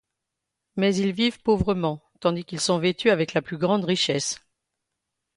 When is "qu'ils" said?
2.43-2.59